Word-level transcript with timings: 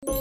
Awal 0.00 0.16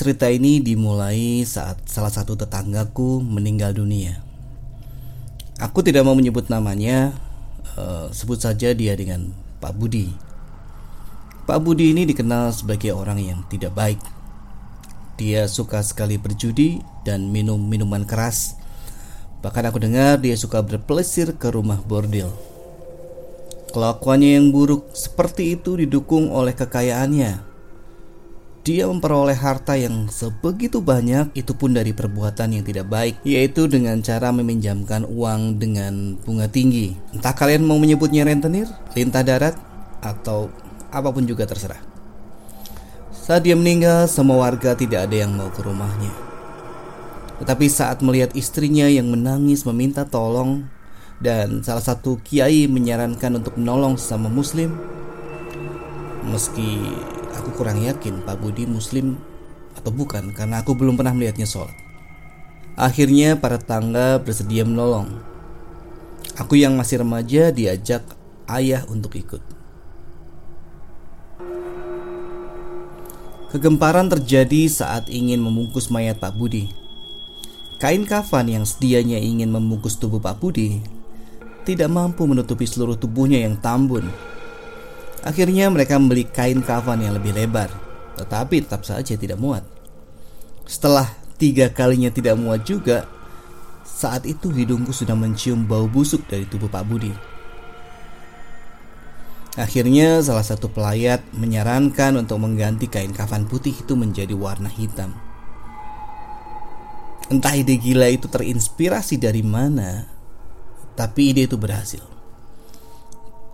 cerita 0.00 0.32
ini 0.32 0.64
dimulai 0.64 1.44
saat 1.44 1.84
salah 1.84 2.08
satu 2.08 2.40
tetanggaku 2.40 3.20
meninggal 3.20 3.76
dunia. 3.76 4.24
Aku 5.60 5.84
tidak 5.84 6.08
mau 6.08 6.16
menyebut 6.16 6.48
namanya, 6.48 7.12
uh, 7.76 8.08
sebut 8.08 8.40
saja 8.40 8.72
dia 8.72 8.96
dengan 8.96 9.36
Pak 9.60 9.76
Budi. 9.76 10.23
Pak 11.44 11.60
Budi 11.60 11.92
ini 11.92 12.08
dikenal 12.08 12.56
sebagai 12.56 12.96
orang 12.96 13.20
yang 13.20 13.44
tidak 13.52 13.76
baik. 13.76 14.00
Dia 15.20 15.44
suka 15.44 15.84
sekali 15.84 16.16
berjudi 16.16 16.80
dan 17.04 17.28
minum 17.28 17.60
minuman 17.60 18.08
keras. 18.08 18.56
Bahkan 19.44 19.68
aku 19.68 19.76
dengar 19.76 20.16
dia 20.24 20.40
suka 20.40 20.64
berpelesir 20.64 21.36
ke 21.36 21.52
rumah 21.52 21.84
bordil. 21.84 22.32
Kelakuannya 23.76 24.40
yang 24.40 24.56
buruk 24.56 24.88
seperti 24.96 25.60
itu 25.60 25.76
didukung 25.76 26.32
oleh 26.32 26.56
kekayaannya 26.56 27.54
dia 28.64 28.88
memperoleh 28.88 29.36
harta 29.36 29.76
yang 29.76 30.08
sebegitu 30.08 30.80
banyak 30.80 31.36
itu 31.36 31.52
pun 31.52 31.76
dari 31.76 31.92
perbuatan 31.92 32.56
yang 32.56 32.64
tidak 32.64 32.88
baik 32.88 33.20
yaitu 33.20 33.68
dengan 33.68 34.00
cara 34.00 34.32
meminjamkan 34.32 35.04
uang 35.04 35.60
dengan 35.60 36.16
bunga 36.24 36.48
tinggi 36.48 36.96
entah 37.12 37.36
kalian 37.36 37.68
mau 37.68 37.76
menyebutnya 37.76 38.24
rentenir, 38.24 38.64
lintah 38.96 39.20
darat 39.20 39.52
atau 40.00 40.48
apa 40.94 41.10
pun 41.10 41.26
juga 41.26 41.44
terserah 41.44 41.82
saat 43.10 43.42
dia 43.42 43.58
meninggal 43.58 44.06
semua 44.06 44.46
warga 44.46 44.78
tidak 44.78 45.10
ada 45.10 45.16
yang 45.26 45.34
mau 45.34 45.50
ke 45.50 45.60
rumahnya 45.60 46.12
tetapi 47.42 47.66
saat 47.66 47.98
melihat 48.00 48.30
istrinya 48.38 48.86
yang 48.86 49.10
menangis 49.10 49.66
meminta 49.66 50.06
tolong 50.06 50.70
dan 51.18 51.66
salah 51.66 51.82
satu 51.82 52.22
kiai 52.22 52.70
menyarankan 52.70 53.42
untuk 53.42 53.58
menolong 53.58 53.98
sesama 53.98 54.30
muslim 54.30 54.70
meski 56.24 56.94
Aku 57.44 57.50
kurang 57.60 57.82
yakin 57.82 58.22
Pak 58.22 58.38
Budi 58.38 58.64
muslim 58.64 59.18
atau 59.74 59.90
bukan 59.90 60.30
karena 60.32 60.62
aku 60.62 60.72
belum 60.78 60.94
pernah 60.94 61.12
melihatnya 61.12 61.44
sholat. 61.44 61.74
Akhirnya 62.78 63.36
para 63.36 63.58
tangga 63.58 64.22
bersedia 64.22 64.62
menolong. 64.62 65.12
Aku 66.38 66.56
yang 66.56 66.78
masih 66.78 67.02
remaja 67.02 67.52
diajak 67.52 68.02
ayah 68.48 68.86
untuk 68.88 69.14
ikut. 69.18 69.53
Kegemparan 73.54 74.10
terjadi 74.10 74.66
saat 74.66 75.06
ingin 75.06 75.38
membungkus 75.38 75.86
mayat 75.86 76.18
Pak 76.18 76.34
Budi. 76.34 76.74
Kain 77.78 78.02
kafan 78.02 78.50
yang 78.50 78.66
sedianya 78.66 79.22
ingin 79.22 79.54
membungkus 79.54 79.94
tubuh 79.94 80.18
Pak 80.18 80.42
Budi 80.42 80.82
tidak 81.62 81.86
mampu 81.86 82.26
menutupi 82.26 82.66
seluruh 82.66 82.98
tubuhnya 82.98 83.40
yang 83.46 83.54
tambun 83.56 84.10
Akhirnya 85.24 85.72
mereka 85.72 85.96
membeli 85.96 86.28
kain 86.28 86.60
kafan 86.60 87.00
yang 87.00 87.16
lebih 87.16 87.32
lebar, 87.32 87.72
tetapi 88.20 88.60
tetap 88.60 88.84
saja 88.84 89.16
tidak 89.16 89.40
muat. 89.40 89.64
Setelah 90.68 91.08
tiga 91.40 91.72
kalinya 91.72 92.12
tidak 92.12 92.36
muat 92.36 92.60
juga, 92.68 93.08
saat 93.88 94.28
itu 94.28 94.52
hidungku 94.52 94.92
sudah 94.92 95.16
mencium 95.16 95.64
bau 95.64 95.88
busuk 95.88 96.28
dari 96.28 96.44
tubuh 96.44 96.68
Pak 96.68 96.84
Budi. 96.84 97.33
Akhirnya 99.54 100.18
salah 100.18 100.42
satu 100.42 100.66
pelayat 100.66 101.22
menyarankan 101.30 102.18
untuk 102.18 102.42
mengganti 102.42 102.90
kain 102.90 103.14
kafan 103.14 103.46
putih 103.46 103.70
itu 103.70 103.94
menjadi 103.94 104.34
warna 104.34 104.66
hitam. 104.66 105.14
Entah 107.30 107.54
ide 107.54 107.78
gila 107.78 108.10
itu 108.10 108.26
terinspirasi 108.26 109.14
dari 109.16 109.46
mana, 109.46 110.10
tapi 110.98 111.30
ide 111.30 111.46
itu 111.46 111.54
berhasil. 111.54 112.02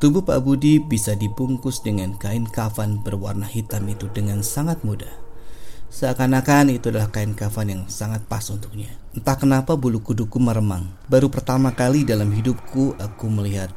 Tubuh 0.00 0.25
Pak 0.25 0.41
Budi 0.41 0.81
bisa 0.81 1.12
dibungkus 1.12 1.84
dengan 1.84 2.16
kain 2.16 2.49
kafan 2.49 3.05
berwarna 3.05 3.44
hitam 3.44 3.84
itu 3.84 4.09
dengan 4.09 4.41
sangat 4.41 4.81
mudah. 4.81 5.12
Seakan-akan 5.93 6.72
itu 6.72 6.89
adalah 6.89 7.12
kain 7.12 7.37
kafan 7.37 7.69
yang 7.69 7.83
sangat 7.93 8.25
pas 8.25 8.49
untuknya. 8.49 8.89
Entah 9.12 9.37
kenapa 9.37 9.77
bulu 9.77 10.00
kuduku 10.00 10.41
meremang. 10.41 10.89
Baru 11.12 11.28
pertama 11.28 11.77
kali 11.77 12.09
dalam 12.09 12.33
hidupku 12.33 12.97
aku 12.97 13.27
melihat 13.28 13.69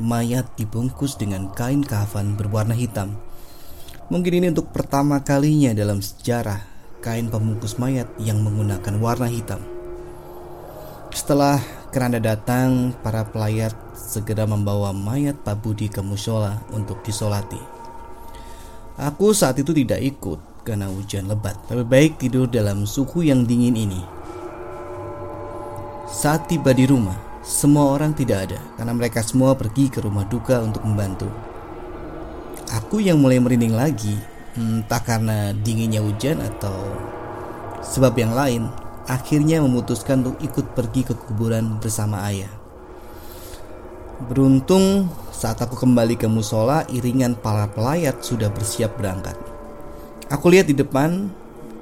mayat 0.00 0.48
dibungkus 0.58 1.14
dengan 1.18 1.50
kain 1.52 1.82
kafan 1.82 2.34
berwarna 2.34 2.74
hitam. 2.74 3.16
Mungkin 4.12 4.42
ini 4.42 4.46
untuk 4.52 4.68
pertama 4.74 5.24
kalinya 5.24 5.72
dalam 5.72 6.04
sejarah 6.04 6.60
kain 7.04 7.28
pembungkus 7.28 7.76
mayat 7.76 8.08
yang 8.16 8.40
menggunakan 8.40 8.96
warna 9.00 9.28
hitam. 9.28 9.60
Setelah 11.14 11.62
keranda 11.94 12.18
datang, 12.18 12.90
para 13.04 13.22
pelayat 13.22 13.76
segera 13.94 14.44
membawa 14.50 14.90
mayat 14.90 15.38
Pak 15.46 15.62
Budi 15.62 15.86
ke 15.86 16.02
musola 16.02 16.58
untuk 16.74 17.06
disolati. 17.06 17.60
Aku 18.98 19.30
saat 19.30 19.56
itu 19.62 19.70
tidak 19.70 20.02
ikut 20.02 20.66
karena 20.66 20.90
hujan 20.90 21.30
lebat. 21.30 21.54
Lebih 21.70 21.86
baik 21.86 22.12
tidur 22.18 22.50
dalam 22.50 22.82
suhu 22.82 23.22
yang 23.22 23.46
dingin 23.46 23.78
ini. 23.78 24.02
Saat 26.10 26.52
tiba 26.52 26.76
di 26.76 26.84
rumah, 26.84 27.16
semua 27.44 27.92
orang 27.92 28.16
tidak 28.16 28.48
ada 28.48 28.58
karena 28.80 28.96
mereka 28.96 29.20
semua 29.20 29.52
pergi 29.52 29.92
ke 29.92 30.00
rumah 30.00 30.24
duka 30.24 30.64
untuk 30.64 30.80
membantu. 30.80 31.28
Aku 32.72 33.04
yang 33.04 33.20
mulai 33.20 33.36
merinding 33.36 33.76
lagi, 33.76 34.16
entah 34.56 35.04
karena 35.04 35.52
dinginnya 35.52 36.00
hujan 36.00 36.40
atau 36.40 36.72
sebab 37.84 38.16
yang 38.16 38.32
lain 38.32 38.72
akhirnya 39.04 39.60
memutuskan 39.60 40.24
untuk 40.24 40.40
ikut 40.40 40.72
pergi 40.72 41.04
ke 41.04 41.12
kuburan 41.12 41.76
bersama 41.76 42.24
ayah. 42.32 42.48
Beruntung 44.24 45.12
saat 45.28 45.60
aku 45.60 45.76
kembali 45.76 46.16
ke 46.16 46.24
musola, 46.24 46.88
iringan 46.88 47.36
para 47.36 47.68
pelayat 47.68 48.24
sudah 48.24 48.48
bersiap 48.48 48.96
berangkat. 48.96 49.36
Aku 50.32 50.48
lihat 50.48 50.72
di 50.72 50.72
depan 50.72 51.28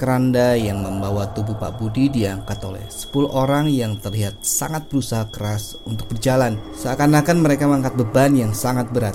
keranda 0.03 0.59
yang 0.59 0.83
membawa 0.83 1.31
tubuh 1.31 1.55
Pak 1.55 1.79
Budi 1.79 2.11
diangkat 2.11 2.59
oleh 2.67 2.83
10 2.91 3.31
orang 3.31 3.71
yang 3.71 3.95
terlihat 4.03 4.43
sangat 4.43 4.91
berusaha 4.91 5.31
keras 5.31 5.79
untuk 5.87 6.11
berjalan, 6.11 6.59
seakan-akan 6.75 7.39
mereka 7.39 7.71
mengangkat 7.71 7.95
beban 7.95 8.35
yang 8.35 8.51
sangat 8.51 8.91
berat. 8.91 9.15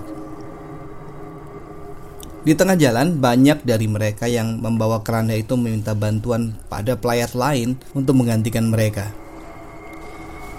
Di 2.48 2.56
tengah 2.56 2.80
jalan, 2.80 3.20
banyak 3.20 3.68
dari 3.68 3.92
mereka 3.92 4.32
yang 4.32 4.64
membawa 4.64 5.04
keranda 5.04 5.36
itu 5.36 5.60
meminta 5.60 5.92
bantuan 5.92 6.56
pada 6.72 6.96
pelayat 6.96 7.36
lain 7.36 7.76
untuk 7.92 8.16
menggantikan 8.24 8.72
mereka. 8.72 9.12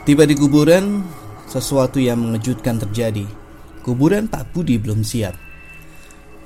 Tiba 0.05 0.29
di 0.29 0.37
kuburan, 0.37 1.09
sesuatu 1.49 1.97
yang 1.97 2.21
mengejutkan 2.21 2.77
terjadi. 2.77 3.25
Kuburan 3.81 4.29
Pak 4.29 4.53
Budi 4.53 4.77
belum 4.77 5.01
siap. 5.01 5.48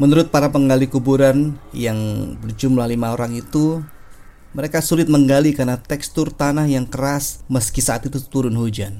Menurut 0.02 0.34
para 0.34 0.50
penggali 0.50 0.90
kuburan 0.90 1.54
yang 1.70 2.34
berjumlah 2.42 2.90
lima 2.90 3.14
orang 3.14 3.38
itu, 3.38 3.86
mereka 4.50 4.82
sulit 4.82 5.06
menggali 5.06 5.54
karena 5.54 5.78
tekstur 5.78 6.34
tanah 6.34 6.66
yang 6.66 6.90
keras 6.90 7.46
meski 7.46 7.78
saat 7.78 8.02
itu 8.10 8.18
turun 8.26 8.58
hujan. 8.58 8.98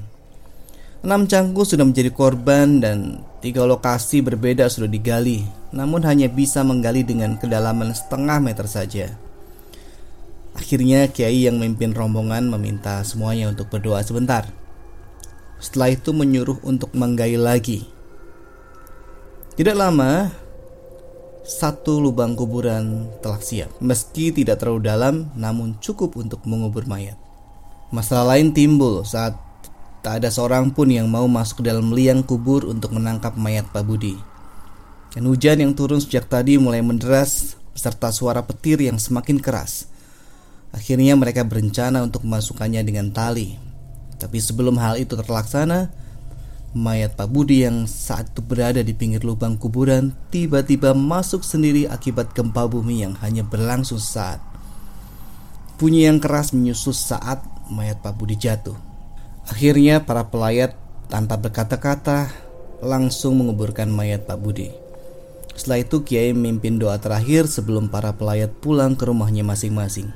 Enam 1.03 1.27
cangkul 1.27 1.67
sudah 1.67 1.83
menjadi 1.83 2.07
korban 2.07 2.79
dan 2.79 3.19
tiga 3.43 3.67
lokasi 3.67 4.23
berbeda 4.23 4.71
sudah 4.71 4.87
digali 4.87 5.43
namun 5.75 5.99
hanya 6.07 6.31
bisa 6.31 6.63
menggali 6.63 7.03
dengan 7.03 7.35
kedalaman 7.35 7.91
setengah 7.91 8.39
meter 8.39 8.63
saja. 8.71 9.11
Akhirnya 10.55 11.11
Kiai 11.11 11.49
yang 11.49 11.59
memimpin 11.59 11.91
rombongan 11.91 12.47
meminta 12.47 13.03
semuanya 13.03 13.51
untuk 13.51 13.67
berdoa 13.67 13.99
sebentar. 14.05 14.47
Setelah 15.59 15.91
itu 15.91 16.15
menyuruh 16.15 16.63
untuk 16.63 16.95
menggali 16.95 17.35
lagi. 17.35 17.89
Tidak 19.57 19.73
lama, 19.73 20.29
satu 21.43 21.99
lubang 21.99 22.39
kuburan 22.39 23.11
telah 23.19 23.39
siap. 23.43 23.69
Meski 23.83 24.31
tidak 24.31 24.63
terlalu 24.63 24.81
dalam, 24.87 25.15
namun 25.35 25.75
cukup 25.83 26.15
untuk 26.15 26.39
mengubur 26.47 26.87
mayat. 26.87 27.19
Masalah 27.91 28.35
lain 28.35 28.55
timbul 28.55 29.03
saat 29.03 29.35
tak 30.03 30.23
ada 30.23 30.31
seorang 30.31 30.71
pun 30.71 30.87
yang 30.87 31.07
mau 31.07 31.27
masuk 31.27 31.61
ke 31.61 31.63
dalam 31.67 31.91
liang 31.91 32.23
kubur 32.23 32.67
untuk 32.67 32.95
menangkap 32.95 33.35
mayat 33.35 33.67
Pak 33.71 33.83
Budi. 33.83 34.15
Dan 35.13 35.29
hujan 35.29 35.61
yang 35.61 35.77
turun 35.77 36.01
sejak 36.01 36.25
tadi 36.25 36.57
mulai 36.57 36.81
menderas 36.81 37.53
beserta 37.71 38.09
suara 38.09 38.41
petir 38.41 38.81
yang 38.81 38.97
semakin 38.97 39.37
keras. 39.37 39.87
Akhirnya 40.73 41.13
mereka 41.13 41.45
berencana 41.45 42.01
untuk 42.01 42.25
memasukkannya 42.25 42.81
dengan 42.81 43.13
tali. 43.13 43.55
Tapi 44.17 44.37
sebelum 44.41 44.79
hal 44.81 44.97
itu 44.97 45.13
terlaksana, 45.13 45.93
mayat 46.73 47.13
Pak 47.13 47.29
Budi 47.29 47.61
yang 47.63 47.85
saat 47.85 48.33
itu 48.33 48.41
berada 48.41 48.81
di 48.81 48.97
pinggir 48.97 49.21
lubang 49.21 49.55
kuburan 49.55 50.11
tiba-tiba 50.33 50.97
masuk 50.97 51.45
sendiri 51.45 51.85
akibat 51.85 52.33
gempa 52.33 52.65
bumi 52.65 53.05
yang 53.05 53.13
hanya 53.21 53.45
berlangsung 53.45 54.01
saat. 54.01 54.41
Bunyi 55.77 56.09
yang 56.09 56.17
keras 56.17 56.53
menyusus 56.53 56.97
saat 56.97 57.45
mayat 57.69 58.01
Pak 58.01 58.17
Budi 58.17 58.37
jatuh. 58.37 58.77
Akhirnya 59.45 60.01
para 60.01 60.27
pelayat 60.27 60.73
tanpa 61.09 61.37
berkata-kata 61.37 62.33
langsung 62.81 63.37
menguburkan 63.37 63.87
mayat 63.89 64.25
Pak 64.25 64.37
Budi. 64.41 64.73
Setelah 65.53 65.85
itu 65.85 66.01
Kiai 66.01 66.33
memimpin 66.33 66.81
doa 66.81 66.97
terakhir 66.97 67.45
sebelum 67.45 67.85
para 67.85 68.17
pelayat 68.17 68.49
pulang 68.57 68.97
ke 68.97 69.05
rumahnya 69.05 69.45
masing-masing. 69.45 70.09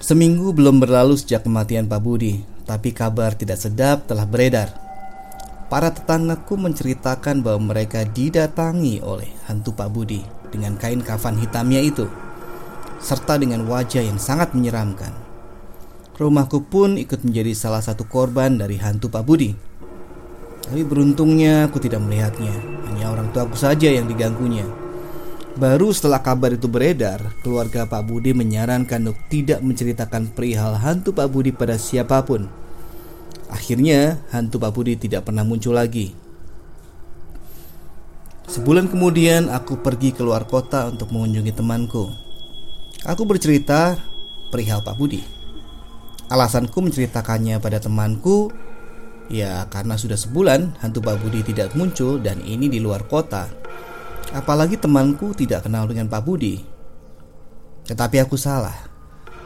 Seminggu 0.00 0.52
belum 0.52 0.80
berlalu 0.80 1.16
sejak 1.16 1.44
kematian 1.44 1.88
Pak 1.88 2.00
Budi, 2.00 2.44
tapi 2.70 2.94
kabar 2.94 3.34
tidak 3.34 3.58
sedap 3.58 4.06
telah 4.06 4.22
beredar. 4.30 4.70
Para 5.66 5.90
tetanggaku 5.90 6.54
menceritakan 6.54 7.42
bahwa 7.42 7.74
mereka 7.74 8.06
didatangi 8.06 9.02
oleh 9.02 9.26
hantu 9.50 9.74
Pak 9.74 9.90
Budi 9.90 10.22
dengan 10.54 10.78
kain 10.78 11.02
kafan 11.02 11.34
hitamnya 11.42 11.82
itu, 11.82 12.06
serta 13.02 13.42
dengan 13.42 13.66
wajah 13.66 14.06
yang 14.06 14.22
sangat 14.22 14.54
menyeramkan. 14.54 15.10
Rumahku 16.14 16.70
pun 16.70 16.94
ikut 16.94 17.26
menjadi 17.26 17.54
salah 17.58 17.82
satu 17.82 18.06
korban 18.06 18.54
dari 18.54 18.78
hantu 18.78 19.10
Pak 19.10 19.24
Budi. 19.26 19.50
Tapi 20.62 20.82
beruntungnya 20.86 21.66
aku 21.66 21.82
tidak 21.82 22.06
melihatnya, 22.06 22.54
hanya 22.86 23.10
orang 23.10 23.34
tuaku 23.34 23.58
saja 23.58 23.90
yang 23.90 24.06
diganggunya. 24.06 24.66
Baru 25.58 25.90
setelah 25.90 26.22
kabar 26.22 26.54
itu 26.54 26.70
beredar, 26.70 27.34
keluarga 27.42 27.82
Pak 27.82 28.06
Budi 28.06 28.30
menyarankan 28.30 29.02
untuk 29.10 29.18
tidak 29.26 29.58
menceritakan 29.58 30.30
perihal 30.30 30.78
hantu 30.78 31.10
Pak 31.10 31.26
Budi 31.26 31.50
pada 31.50 31.74
siapa 31.74 32.22
pun. 32.22 32.59
Akhirnya, 33.50 34.22
hantu 34.30 34.62
Pak 34.62 34.70
Budi 34.70 34.94
tidak 34.94 35.26
pernah 35.26 35.42
muncul 35.42 35.74
lagi. 35.74 36.14
Sebulan 38.46 38.90
kemudian, 38.90 39.50
aku 39.50 39.82
pergi 39.82 40.14
keluar 40.14 40.46
kota 40.46 40.86
untuk 40.90 41.10
mengunjungi 41.10 41.52
temanku. 41.54 42.10
Aku 43.06 43.26
bercerita 43.26 43.98
perihal 44.50 44.82
Pak 44.82 44.94
Budi. 44.98 45.22
Alasanku 46.30 46.78
menceritakannya 46.78 47.58
pada 47.58 47.82
temanku, 47.82 48.54
ya 49.26 49.66
karena 49.66 49.98
sudah 49.98 50.14
sebulan 50.14 50.78
hantu 50.78 51.02
Pak 51.02 51.18
Budi 51.22 51.42
tidak 51.42 51.74
muncul 51.74 52.22
dan 52.22 52.38
ini 52.46 52.70
di 52.70 52.78
luar 52.78 53.06
kota. 53.06 53.50
Apalagi 54.30 54.78
temanku 54.78 55.34
tidak 55.34 55.66
kenal 55.66 55.90
dengan 55.90 56.06
Pak 56.06 56.22
Budi. 56.22 56.62
Tetapi 57.86 58.22
aku 58.22 58.38
salah. 58.38 58.78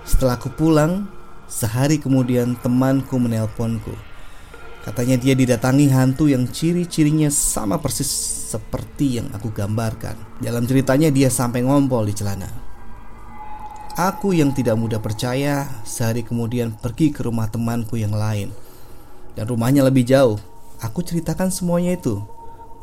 Setelah 0.04 0.36
aku 0.36 0.52
pulang, 0.52 1.08
sehari 1.54 2.02
kemudian 2.02 2.58
temanku 2.58 3.14
menelponku. 3.14 3.94
Katanya 4.82 5.14
dia 5.16 5.38
didatangi 5.38 5.86
hantu 5.94 6.26
yang 6.26 6.50
ciri-cirinya 6.50 7.30
sama 7.30 7.78
persis 7.78 8.10
seperti 8.50 9.22
yang 9.22 9.30
aku 9.30 9.54
gambarkan. 9.54 10.18
Dalam 10.42 10.66
ceritanya 10.66 11.08
dia 11.08 11.30
sampai 11.30 11.62
ngompol 11.62 12.10
di 12.10 12.12
celana. 12.18 12.50
Aku 13.94 14.34
yang 14.34 14.50
tidak 14.50 14.74
mudah 14.74 14.98
percaya 14.98 15.70
sehari 15.86 16.26
kemudian 16.26 16.74
pergi 16.74 17.14
ke 17.14 17.22
rumah 17.22 17.46
temanku 17.46 17.94
yang 17.94 18.12
lain. 18.12 18.50
Dan 19.38 19.46
rumahnya 19.46 19.86
lebih 19.86 20.02
jauh. 20.02 20.36
Aku 20.82 21.00
ceritakan 21.00 21.48
semuanya 21.54 21.94
itu 21.94 22.20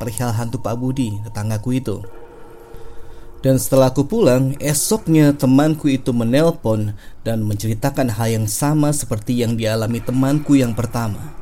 perihal 0.02 0.34
hantu 0.34 0.58
Pak 0.58 0.74
Budi, 0.74 1.22
tetanggaku 1.22 1.78
itu. 1.78 2.02
Dan 3.42 3.58
setelah 3.58 3.90
aku 3.90 4.06
pulang, 4.06 4.54
esoknya 4.62 5.34
temanku 5.34 5.90
itu 5.90 6.14
menelpon 6.14 6.94
dan 7.26 7.42
menceritakan 7.42 8.14
hal 8.14 8.38
yang 8.38 8.46
sama 8.46 8.94
seperti 8.94 9.42
yang 9.42 9.58
dialami 9.58 9.98
temanku 9.98 10.54
yang 10.54 10.78
pertama. 10.78 11.34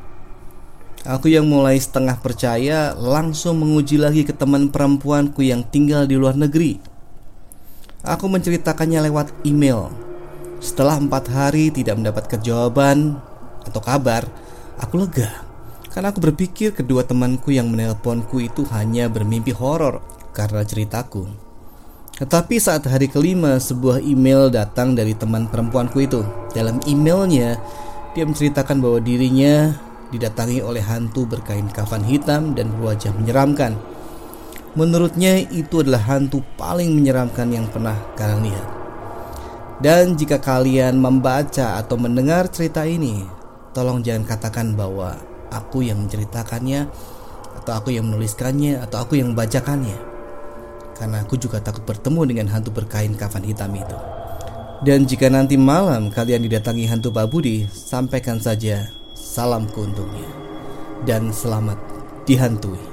Aku 1.05 1.29
yang 1.29 1.45
mulai 1.45 1.77
setengah 1.77 2.17
percaya 2.21 2.97
langsung 2.97 3.61
menguji 3.61 4.01
lagi 4.01 4.25
ke 4.25 4.33
teman 4.33 4.73
perempuanku 4.73 5.45
yang 5.45 5.61
tinggal 5.61 6.09
di 6.09 6.17
luar 6.17 6.41
negeri. 6.41 6.81
Aku 8.01 8.33
menceritakannya 8.33 9.13
lewat 9.13 9.45
email. 9.45 9.93
Setelah 10.61 10.97
empat 10.97 11.29
hari 11.29 11.69
tidak 11.69 12.01
mendapatkan 12.01 12.41
jawaban 12.41 13.21
atau 13.65 13.81
kabar, 13.81 14.25
aku 14.81 15.05
lega. 15.05 15.45
Karena 15.93 16.13
aku 16.13 16.21
berpikir 16.21 16.73
kedua 16.73 17.05
temanku 17.05 17.53
yang 17.53 17.69
menelponku 17.69 18.41
itu 18.41 18.65
hanya 18.73 19.09
bermimpi 19.13 19.53
horor 19.53 20.01
karena 20.33 20.65
ceritaku. 20.65 21.50
Tetapi 22.21 22.61
saat 22.61 22.85
hari 22.85 23.09
kelima 23.09 23.57
sebuah 23.57 24.05
email 24.05 24.53
datang 24.53 24.93
dari 24.93 25.17
teman 25.17 25.49
perempuanku 25.49 26.05
itu. 26.05 26.21
Dalam 26.53 26.77
emailnya 26.85 27.57
dia 28.13 28.29
menceritakan 28.29 28.77
bahwa 28.77 29.01
dirinya 29.01 29.73
didatangi 30.13 30.61
oleh 30.61 30.85
hantu 30.85 31.25
berkain 31.25 31.73
kafan 31.73 32.05
hitam 32.05 32.53
dan 32.53 32.69
berwajah 32.77 33.17
menyeramkan. 33.17 33.73
Menurutnya 34.77 35.41
itu 35.49 35.81
adalah 35.81 36.05
hantu 36.13 36.45
paling 36.61 36.93
menyeramkan 36.93 37.49
yang 37.57 37.65
pernah 37.73 37.97
kalian 38.21 38.53
lihat. 38.53 38.69
Dan 39.81 40.13
jika 40.13 40.37
kalian 40.37 41.01
membaca 41.01 41.81
atau 41.81 41.97
mendengar 41.97 42.53
cerita 42.53 42.85
ini, 42.85 43.25
tolong 43.73 44.05
jangan 44.05 44.29
katakan 44.29 44.77
bahwa 44.77 45.17
aku 45.49 45.89
yang 45.89 46.05
menceritakannya 46.05 46.85
atau 47.65 47.73
aku 47.73 47.97
yang 47.97 48.13
menuliskannya 48.13 48.77
atau 48.77 49.09
aku 49.09 49.17
yang 49.17 49.33
membacakannya 49.33 50.10
karena 51.01 51.25
aku 51.25 51.41
juga 51.41 51.65
takut 51.65 51.81
bertemu 51.89 52.29
dengan 52.29 52.47
hantu 52.53 52.77
berkain 52.77 53.17
kafan 53.17 53.49
hitam 53.49 53.73
itu. 53.73 53.97
Dan 54.85 55.09
jika 55.09 55.33
nanti 55.33 55.57
malam 55.57 56.13
kalian 56.13 56.45
didatangi 56.45 56.85
hantu 56.85 57.09
Pak 57.09 57.33
Budi 57.33 57.65
sampaikan 57.73 58.37
saja 58.37 58.93
salam 59.17 59.65
untuknya. 59.73 60.29
Dan 61.09 61.33
selamat 61.33 61.81
dihantui 62.29 62.90